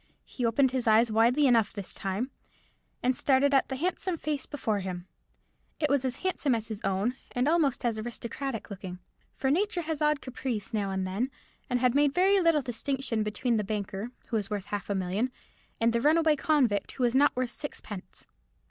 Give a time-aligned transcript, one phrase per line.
[0.25, 2.31] He opened his eyes widely enough this time,
[3.03, 5.05] and started at the handsome face before him.
[5.79, 8.97] It was as handsome as his own, and almost as aristocratic looking.
[9.31, 11.29] For Nature has odd caprices now and then,
[11.69, 15.31] and had made very little distinction between the banker, who was worth half a million,
[15.79, 18.25] and the runaway convict, who was not worth sixpence.